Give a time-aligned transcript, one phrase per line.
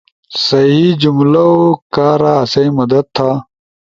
[0.45, 1.53] صحیح جملؤ
[1.95, 3.29] کارا آسئی مدد تھا!